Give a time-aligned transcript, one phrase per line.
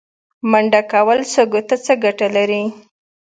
[0.51, 2.63] منډه کول سږو ته څه ګټه لري؟